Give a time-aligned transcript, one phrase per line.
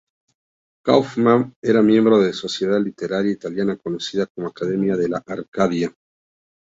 [0.83, 5.93] Kauffman era miembro de Sociedad literaria italiana conocida como Academia de la Arcadia.